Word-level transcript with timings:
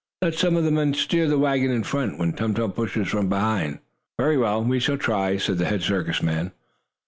Let 0.23 0.33
some 0.33 0.55
of 0.55 0.63
the 0.63 0.71
men 0.71 0.95
steer 0.95 1.27
the 1.27 1.37
wagon 1.37 1.69
in 1.69 1.83
front, 1.83 2.17
when 2.17 2.33
Tum 2.33 2.55
Tum 2.55 2.71
pushes 2.71 3.07
from 3.09 3.29
behind." 3.29 3.77
"Very 4.17 4.35
well, 4.35 4.63
we 4.63 4.79
shall 4.79 4.97
try," 4.97 5.37
said 5.37 5.59
the 5.59 5.65
head 5.65 5.83
circus 5.83 6.23
man. 6.23 6.53